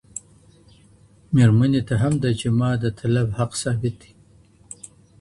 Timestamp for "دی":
4.01-4.11